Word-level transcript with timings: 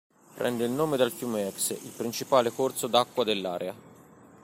Prende 0.33 0.65
il 0.65 0.71
nome 0.71 0.97
dal 0.97 1.11
fiume 1.11 1.45
Exe, 1.45 1.73
il 1.75 1.91
principale 1.95 2.49
corso 2.49 2.87
d'acqua 2.87 3.23
dell'area. 3.23 3.75